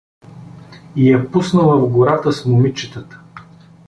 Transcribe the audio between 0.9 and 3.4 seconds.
И я пуснала в гората с момичетата.